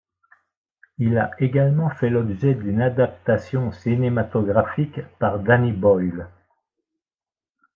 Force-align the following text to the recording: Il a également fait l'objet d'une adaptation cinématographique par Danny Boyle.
Il 0.97 1.19
a 1.19 1.29
également 1.37 1.91
fait 1.91 2.09
l'objet 2.09 2.55
d'une 2.55 2.81
adaptation 2.81 3.71
cinématographique 3.71 4.99
par 5.19 5.37
Danny 5.37 5.73
Boyle. 5.73 6.27